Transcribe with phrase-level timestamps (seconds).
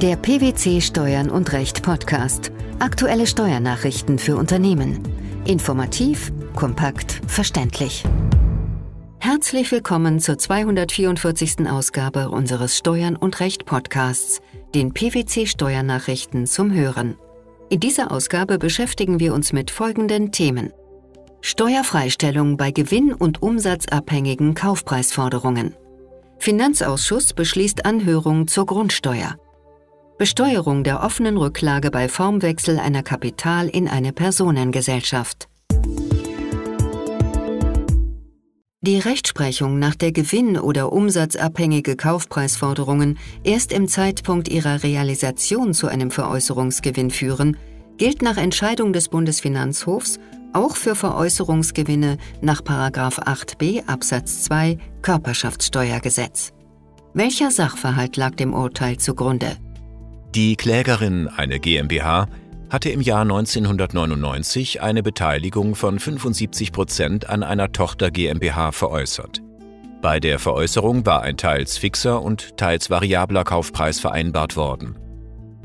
[0.00, 2.52] Der PwC Steuern und Recht Podcast.
[2.78, 5.02] Aktuelle Steuernachrichten für Unternehmen.
[5.44, 8.04] Informativ, kompakt, verständlich.
[9.18, 11.68] Herzlich willkommen zur 244.
[11.68, 14.40] Ausgabe unseres Steuern und Recht Podcasts,
[14.72, 17.16] den PwC Steuernachrichten zum Hören.
[17.68, 20.72] In dieser Ausgabe beschäftigen wir uns mit folgenden Themen.
[21.40, 25.74] Steuerfreistellung bei gewinn- und umsatzabhängigen Kaufpreisforderungen.
[26.38, 29.34] Finanzausschuss beschließt Anhörung zur Grundsteuer.
[30.18, 35.48] Besteuerung der offenen Rücklage bei Formwechsel einer Kapital in eine Personengesellschaft.
[38.80, 46.10] Die Rechtsprechung nach der gewinn- oder umsatzabhängige Kaufpreisforderungen erst im Zeitpunkt ihrer Realisation zu einem
[46.10, 47.56] Veräußerungsgewinn führen,
[47.96, 50.18] gilt nach Entscheidung des Bundesfinanzhofs
[50.52, 56.52] auch für Veräußerungsgewinne nach 8b Absatz 2 Körperschaftssteuergesetz.
[57.14, 59.56] Welcher Sachverhalt lag dem Urteil zugrunde?
[60.38, 62.28] Die Klägerin, eine GmbH,
[62.70, 69.42] hatte im Jahr 1999 eine Beteiligung von 75 Prozent an einer Tochter GmbH veräußert.
[70.00, 74.96] Bei der Veräußerung war ein teils fixer und teils variabler Kaufpreis vereinbart worden.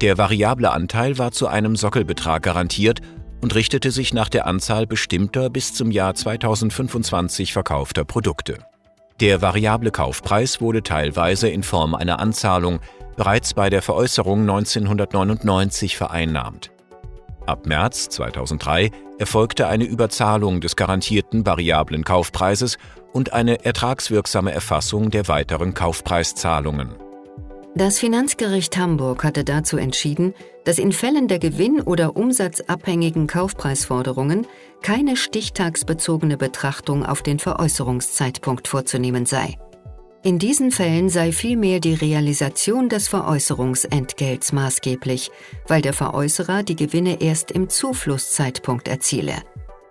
[0.00, 3.02] Der variable Anteil war zu einem Sockelbetrag garantiert
[3.42, 8.60] und richtete sich nach der Anzahl bestimmter bis zum Jahr 2025 verkaufter Produkte.
[9.20, 12.80] Der variable Kaufpreis wurde teilweise in Form einer Anzahlung
[13.16, 16.72] bereits bei der Veräußerung 1999 vereinnahmt.
[17.46, 22.76] Ab März 2003 erfolgte eine Überzahlung des garantierten variablen Kaufpreises
[23.12, 27.03] und eine ertragswirksame Erfassung der weiteren Kaufpreiszahlungen.
[27.76, 30.32] Das Finanzgericht Hamburg hatte dazu entschieden,
[30.64, 34.46] dass in Fällen der gewinn- oder umsatzabhängigen Kaufpreisforderungen
[34.80, 39.58] keine stichtagsbezogene Betrachtung auf den Veräußerungszeitpunkt vorzunehmen sei.
[40.22, 45.32] In diesen Fällen sei vielmehr die Realisation des Veräußerungsentgelts maßgeblich,
[45.66, 49.34] weil der Veräußerer die Gewinne erst im Zuflusszeitpunkt erziele.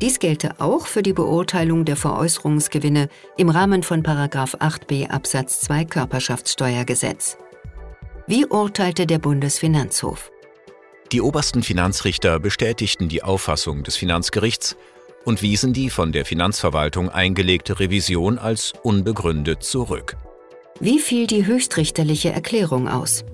[0.00, 7.36] Dies gelte auch für die Beurteilung der Veräußerungsgewinne im Rahmen von 8b Absatz 2 Körperschaftssteuergesetz.
[8.28, 10.32] Wie urteilte der Bundesfinanzhof?
[11.12, 14.76] Die obersten Finanzrichter bestätigten die Auffassung des Finanzgerichts
[15.24, 20.16] und wiesen die von der Finanzverwaltung eingelegte Revision als unbegründet zurück.
[20.80, 23.24] Wie fiel die höchstrichterliche Erklärung aus?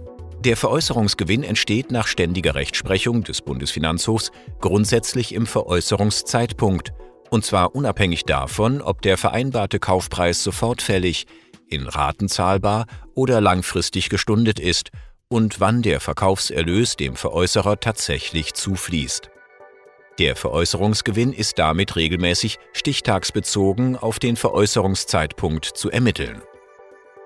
[0.41, 4.31] Der Veräußerungsgewinn entsteht nach ständiger Rechtsprechung des Bundesfinanzhofs
[4.61, 6.93] grundsätzlich im Veräußerungszeitpunkt,
[7.31, 11.25] und zwar unabhängig davon, ob der vereinbarte Kaufpreis sofort fällig,
[11.73, 14.91] in Raten zahlbar oder langfristig gestundet ist
[15.29, 19.31] und wann der Verkaufserlös dem Veräußerer tatsächlich zufließt.
[20.19, 26.43] Der Veräußerungsgewinn ist damit regelmäßig stichtagsbezogen auf den Veräußerungszeitpunkt zu ermitteln.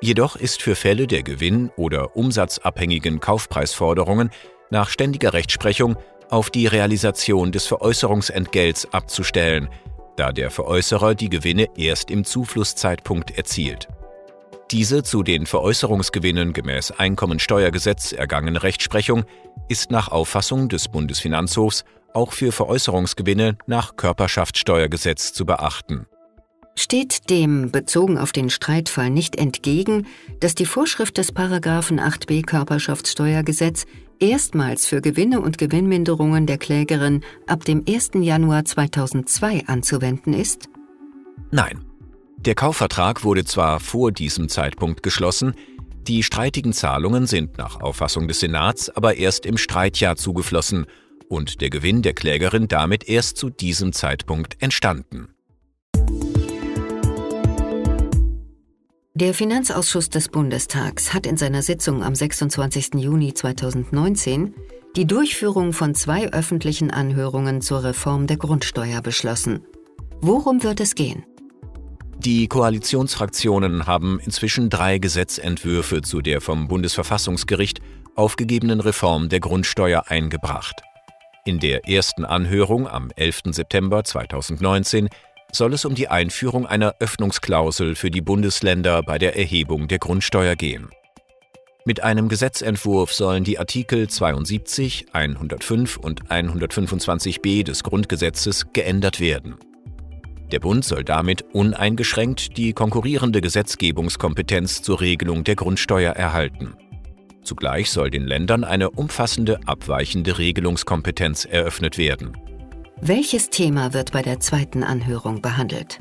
[0.00, 4.30] Jedoch ist für Fälle der gewinn- oder umsatzabhängigen Kaufpreisforderungen
[4.70, 5.96] nach ständiger Rechtsprechung
[6.30, 9.68] auf die Realisation des Veräußerungsentgelts abzustellen,
[10.16, 13.88] da der Veräußerer die Gewinne erst im Zuflusszeitpunkt erzielt.
[14.72, 19.24] Diese zu den Veräußerungsgewinnen gemäß Einkommensteuergesetz ergangene Rechtsprechung
[19.68, 26.06] ist nach Auffassung des Bundesfinanzhofs auch für Veräußerungsgewinne nach Körperschaftssteuergesetz zu beachten.
[26.74, 30.06] Steht dem bezogen auf den Streitfall nicht entgegen,
[30.40, 33.86] dass die Vorschrift des Paragraphen 8b Körperschaftssteuergesetz
[34.18, 38.10] erstmals für Gewinne und Gewinnminderungen der Klägerin ab dem 1.
[38.14, 40.68] Januar 2002 anzuwenden ist?
[41.50, 41.85] Nein.
[42.46, 45.54] Der Kaufvertrag wurde zwar vor diesem Zeitpunkt geschlossen,
[46.06, 50.86] die streitigen Zahlungen sind nach Auffassung des Senats aber erst im Streitjahr zugeflossen
[51.28, 55.34] und der Gewinn der Klägerin damit erst zu diesem Zeitpunkt entstanden.
[59.14, 62.94] Der Finanzausschuss des Bundestags hat in seiner Sitzung am 26.
[62.94, 64.54] Juni 2019
[64.94, 69.64] die Durchführung von zwei öffentlichen Anhörungen zur Reform der Grundsteuer beschlossen.
[70.20, 71.24] Worum wird es gehen?
[72.26, 77.78] Die Koalitionsfraktionen haben inzwischen drei Gesetzentwürfe zu der vom Bundesverfassungsgericht
[78.16, 80.74] aufgegebenen Reform der Grundsteuer eingebracht.
[81.44, 83.42] In der ersten Anhörung am 11.
[83.52, 85.08] September 2019
[85.52, 90.56] soll es um die Einführung einer Öffnungsklausel für die Bundesländer bei der Erhebung der Grundsteuer
[90.56, 90.90] gehen.
[91.84, 99.58] Mit einem Gesetzentwurf sollen die Artikel 72, 105 und 125b des Grundgesetzes geändert werden.
[100.52, 106.74] Der Bund soll damit uneingeschränkt die konkurrierende Gesetzgebungskompetenz zur Regelung der Grundsteuer erhalten.
[107.42, 112.36] Zugleich soll den Ländern eine umfassende abweichende Regelungskompetenz eröffnet werden.
[113.00, 115.98] Welches Thema wird bei der zweiten Anhörung behandelt?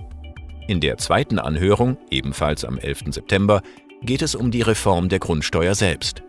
[0.67, 3.13] In der zweiten Anhörung, ebenfalls am 11.
[3.13, 3.61] September,
[4.01, 6.23] geht es um die Reform der Grundsteuer selbst.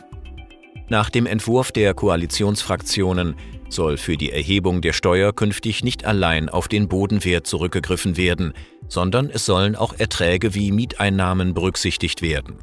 [0.89, 3.35] Nach dem Entwurf der Koalitionsfraktionen
[3.69, 8.53] soll für die Erhebung der Steuer künftig nicht allein auf den Bodenwert zurückgegriffen werden,
[8.89, 12.57] sondern es sollen auch Erträge wie Mieteinnahmen berücksichtigt werden.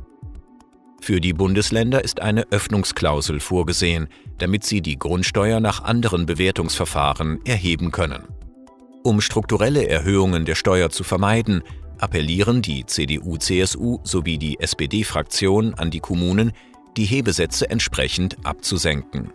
[1.01, 4.07] Für die Bundesländer ist eine Öffnungsklausel vorgesehen,
[4.37, 8.23] damit sie die Grundsteuer nach anderen Bewertungsverfahren erheben können.
[9.03, 11.61] Um strukturelle Erhöhungen der Steuer zu vermeiden,
[11.97, 16.53] appellieren die CDU-CSU sowie die SPD-Fraktion an die Kommunen,
[16.95, 19.33] die Hebesätze entsprechend abzusenken.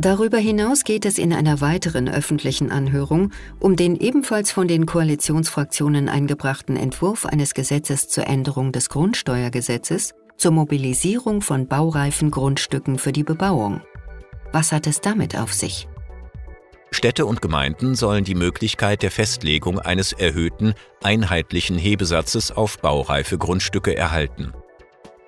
[0.00, 6.08] Darüber hinaus geht es in einer weiteren öffentlichen Anhörung um den ebenfalls von den Koalitionsfraktionen
[6.08, 13.24] eingebrachten Entwurf eines Gesetzes zur Änderung des Grundsteuergesetzes zur Mobilisierung von baureifen Grundstücken für die
[13.24, 13.82] Bebauung.
[14.52, 15.86] Was hat es damit auf sich?
[16.92, 20.72] Städte und Gemeinden sollen die Möglichkeit der Festlegung eines erhöhten,
[21.02, 24.54] einheitlichen Hebesatzes auf baureife Grundstücke erhalten.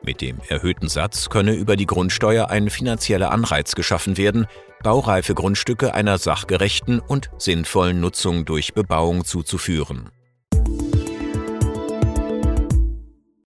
[0.04, 4.46] Mit dem erhöhten Satz könne über die Grundsteuer ein finanzieller Anreiz geschaffen werden,
[4.82, 10.10] baureife Grundstücke einer sachgerechten und sinnvollen Nutzung durch Bebauung zuzuführen.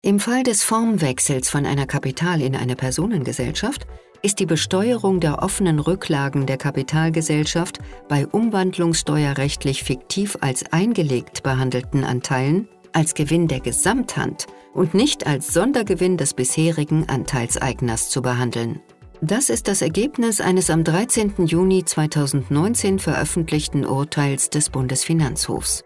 [0.02, 3.86] Im Fall des Formwechsels von einer Kapital in eine Personengesellschaft
[4.22, 12.68] ist die Besteuerung der offenen Rücklagen der Kapitalgesellschaft bei umwandlungssteuerrechtlich fiktiv als eingelegt behandelten Anteilen
[12.92, 18.80] als Gewinn der Gesamthand und nicht als Sondergewinn des bisherigen Anteilseigners zu behandeln.
[19.22, 21.46] Das ist das Ergebnis eines am 13.
[21.46, 25.84] Juni 2019 veröffentlichten Urteils des Bundesfinanzhofs.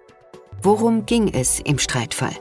[0.62, 2.36] Worum ging es im Streitfall?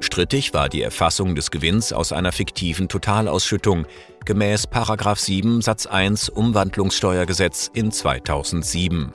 [0.00, 3.86] Strittig war die Erfassung des Gewinns aus einer fiktiven Totalausschüttung
[4.24, 9.12] gemäß 7 Satz 1 Umwandlungssteuergesetz in 2007.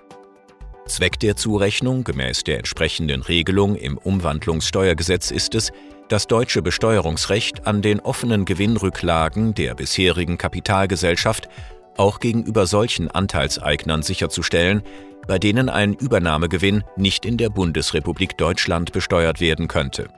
[0.91, 5.71] Zweck der Zurechnung gemäß der entsprechenden Regelung im Umwandlungssteuergesetz ist es,
[6.09, 11.47] das deutsche Besteuerungsrecht an den offenen Gewinnrücklagen der bisherigen Kapitalgesellschaft
[11.95, 14.81] auch gegenüber solchen Anteilseignern sicherzustellen,
[15.27, 20.09] bei denen ein Übernahmegewinn nicht in der Bundesrepublik Deutschland besteuert werden könnte.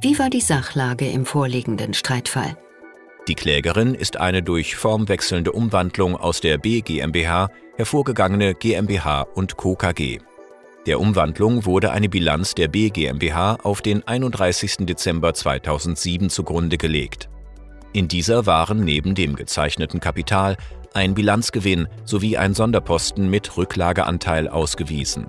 [0.00, 2.56] Wie war die Sachlage im vorliegenden Streitfall?
[3.28, 9.76] Die Klägerin ist eine durch formwechselnde Umwandlung aus der B GmbH hervorgegangene GmbH und Co.
[9.76, 10.18] KG.
[10.86, 14.86] Der Umwandlung wurde eine Bilanz der B GmbH auf den 31.
[14.86, 17.28] Dezember 2007 zugrunde gelegt.
[17.92, 20.56] In dieser waren neben dem gezeichneten Kapital
[20.94, 25.26] ein Bilanzgewinn sowie ein Sonderposten mit Rücklageanteil ausgewiesen.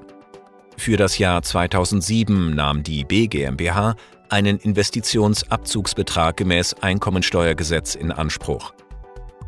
[0.78, 3.96] Für das Jahr 2007 nahm die B GmbH
[4.32, 8.74] einen Investitionsabzugsbetrag gemäß Einkommensteuergesetz in Anspruch.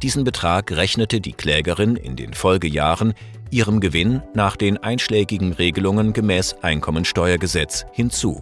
[0.02, 3.14] Diesen Betrag rechnete die Klägerin in den Folgejahren
[3.52, 8.42] ihrem Gewinn nach den einschlägigen Regelungen gemäß Einkommensteuergesetz hinzu.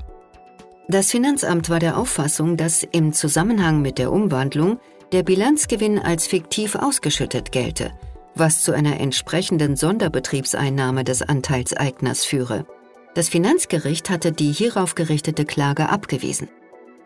[0.88, 4.80] Das Finanzamt war der Auffassung, dass im Zusammenhang mit der Umwandlung
[5.12, 7.92] der Bilanzgewinn als fiktiv ausgeschüttet gelte,
[8.34, 12.66] was zu einer entsprechenden Sonderbetriebseinnahme des Anteilseigners führe.
[13.14, 16.48] Das Finanzgericht hatte die hierauf gerichtete Klage abgewiesen.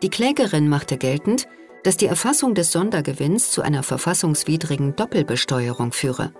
[0.02, 1.48] Die Klägerin machte geltend,
[1.82, 6.32] dass die Erfassung des Sondergewinns zu einer verfassungswidrigen Doppelbesteuerung führe.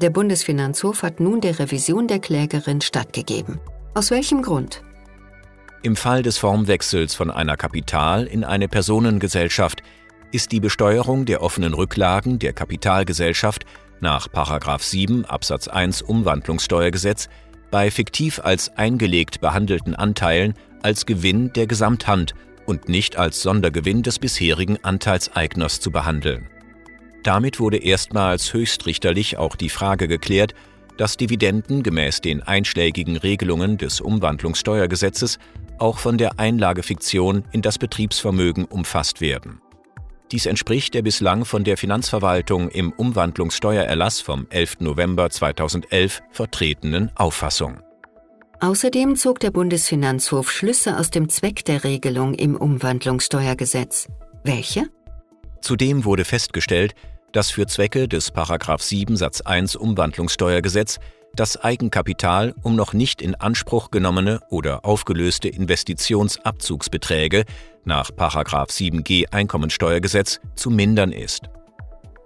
[0.00, 3.60] Der Bundesfinanzhof hat nun der Revision der Klägerin stattgegeben.
[3.94, 4.82] Aus welchem Grund?
[5.82, 9.82] Im Fall des Formwechsels von einer Kapital in eine Personengesellschaft
[10.32, 13.64] ist die Besteuerung der offenen Rücklagen der Kapitalgesellschaft
[14.00, 14.28] nach
[14.78, 17.28] 7 Absatz 1 Umwandlungssteuergesetz
[17.70, 22.34] bei fiktiv als eingelegt behandelten Anteilen als Gewinn der Gesamthand
[22.66, 26.48] und nicht als Sondergewinn des bisherigen Anteilseigners zu behandeln.
[27.22, 30.54] Damit wurde erstmals höchstrichterlich auch die Frage geklärt,
[30.96, 35.38] dass Dividenden gemäß den einschlägigen Regelungen des Umwandlungssteuergesetzes
[35.78, 39.60] auch von der Einlagefiktion in das Betriebsvermögen umfasst werden.
[40.32, 44.80] Dies entspricht der bislang von der Finanzverwaltung im Umwandlungssteuererlass vom 11.
[44.80, 47.80] November 2011 vertretenen Auffassung.
[48.60, 54.08] Außerdem zog der Bundesfinanzhof Schlüsse aus dem Zweck der Regelung im Umwandlungssteuergesetz.
[54.42, 54.86] Welche?
[55.60, 56.94] Zudem wurde festgestellt,
[57.32, 58.32] dass für Zwecke des
[58.78, 60.98] 7 Satz 1 Umwandlungssteuergesetz
[61.36, 67.44] das Eigenkapital um noch nicht in Anspruch genommene oder aufgelöste Investitionsabzugsbeträge
[67.84, 71.42] nach 7g Einkommensteuergesetz zu mindern ist.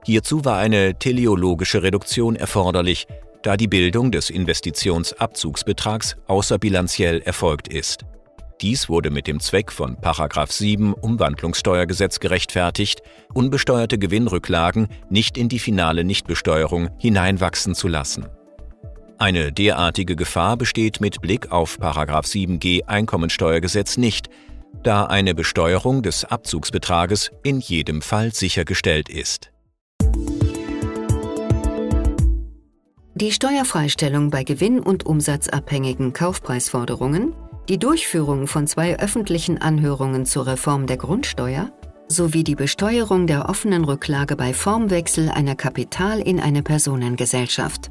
[0.05, 3.07] Hierzu war eine teleologische Reduktion erforderlich,
[3.43, 8.05] da die Bildung des Investitionsabzugsbetrags außerbilanziell erfolgt ist.
[8.61, 13.02] Dies wurde mit dem Zweck von 7 Umwandlungssteuergesetz gerechtfertigt,
[13.33, 18.26] unbesteuerte Gewinnrücklagen nicht in die finale Nichtbesteuerung hineinwachsen zu lassen.
[19.21, 24.29] Eine derartige Gefahr besteht mit Blick auf 7g Einkommensteuergesetz nicht,
[24.83, 29.53] da eine Besteuerung des Abzugsbetrages in jedem Fall sichergestellt ist.
[33.21, 37.35] die Steuerfreistellung bei gewinn- und umsatzabhängigen Kaufpreisforderungen,
[37.69, 41.71] die Durchführung von zwei öffentlichen Anhörungen zur Reform der Grundsteuer
[42.09, 47.91] sowie die Besteuerung der offenen Rücklage bei Formwechsel einer Kapital in eine Personengesellschaft.